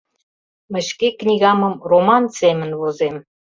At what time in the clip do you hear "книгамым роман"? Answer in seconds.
1.19-2.25